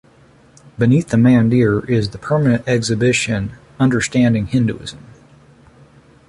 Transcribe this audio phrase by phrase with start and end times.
[0.79, 4.97] Beneath the Mandir is the permanent exhibition 'Understanding Hinduism'.